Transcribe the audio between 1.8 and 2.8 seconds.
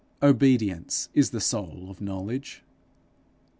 of knowledge.